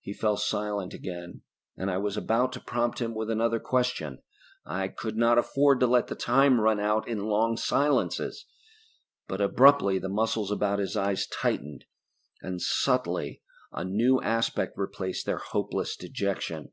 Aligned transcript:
He 0.00 0.14
fell 0.14 0.38
silent 0.38 0.94
again, 0.94 1.42
and 1.76 1.90
I 1.90 1.98
was 1.98 2.16
about 2.16 2.52
to 2.52 2.60
prompt 2.60 3.00
him 3.02 3.14
with 3.14 3.28
another 3.28 3.60
question 3.60 4.22
I 4.64 4.88
could 4.88 5.18
not 5.18 5.36
afford 5.36 5.78
to 5.80 5.86
let 5.86 6.06
the 6.06 6.14
time 6.14 6.58
run 6.58 6.80
out 6.80 7.06
in 7.06 7.26
long 7.26 7.58
silences 7.58 8.46
but 9.28 9.42
abruptly 9.42 9.98
the 9.98 10.08
muscles 10.08 10.50
about 10.50 10.78
his 10.78 10.96
eyes 10.96 11.26
tightened 11.26 11.84
and 12.40 12.62
subtly 12.62 13.42
a 13.70 13.84
new 13.84 14.22
aspect 14.22 14.78
replaced 14.78 15.26
their 15.26 15.36
hopeless 15.36 15.96
dejection. 15.98 16.72